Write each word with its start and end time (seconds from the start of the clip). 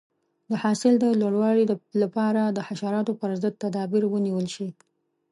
د 0.49 0.53
حاصل 0.63 0.93
د 0.99 1.05
لوړوالي 1.21 1.65
لپاره 2.01 2.41
د 2.47 2.59
حشراتو 2.67 3.13
پر 3.21 3.29
ضد 3.41 3.53
تدابیر 3.63 4.03
ونیول 4.07 4.45
شي. 4.55 4.67